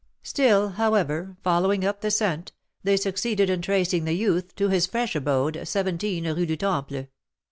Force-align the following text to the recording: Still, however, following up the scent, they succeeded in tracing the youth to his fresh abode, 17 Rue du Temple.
Still, 0.23 0.69
however, 0.69 1.37
following 1.43 1.85
up 1.85 2.01
the 2.01 2.09
scent, 2.09 2.53
they 2.81 2.97
succeeded 2.97 3.51
in 3.51 3.61
tracing 3.61 4.03
the 4.05 4.13
youth 4.13 4.55
to 4.55 4.67
his 4.69 4.87
fresh 4.87 5.15
abode, 5.15 5.61
17 5.63 6.25
Rue 6.25 6.45
du 6.47 6.57
Temple. 6.57 7.05